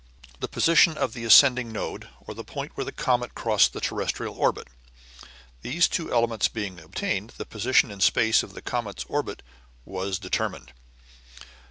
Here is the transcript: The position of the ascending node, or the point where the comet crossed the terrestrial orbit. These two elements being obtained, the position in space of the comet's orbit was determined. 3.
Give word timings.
The 0.39 0.47
position 0.47 0.97
of 0.97 1.13
the 1.13 1.25
ascending 1.25 1.71
node, 1.71 2.09
or 2.21 2.33
the 2.33 2.43
point 2.43 2.71
where 2.73 2.83
the 2.83 2.91
comet 2.91 3.35
crossed 3.35 3.71
the 3.71 3.79
terrestrial 3.79 4.33
orbit. 4.35 4.67
These 5.61 5.87
two 5.87 6.11
elements 6.11 6.47
being 6.47 6.79
obtained, 6.79 7.33
the 7.37 7.45
position 7.45 7.91
in 7.91 7.99
space 8.01 8.41
of 8.41 8.55
the 8.55 8.63
comet's 8.63 9.03
orbit 9.07 9.43
was 9.85 10.17
determined. 10.17 10.73
3. 11.41 11.47